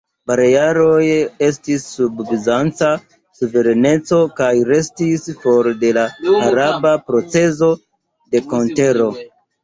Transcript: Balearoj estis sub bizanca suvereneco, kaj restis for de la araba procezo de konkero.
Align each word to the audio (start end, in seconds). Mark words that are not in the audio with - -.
Balearoj 0.29 1.01
estis 1.47 1.83
sub 1.95 2.21
bizanca 2.29 2.87
suvereneco, 3.39 4.21
kaj 4.39 4.47
restis 4.69 5.27
for 5.43 5.69
de 5.83 5.91
la 5.97 6.05
araba 6.47 6.95
procezo 7.11 7.69
de 8.33 8.43
konkero. 8.55 9.11